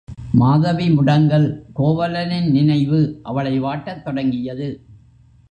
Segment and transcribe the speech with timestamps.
[0.31, 1.45] மாதவி முடங்கல்
[1.75, 3.19] கோவலனின் நினைவு
[3.23, 4.69] அவளை வாட்டத் தொடங் கியது.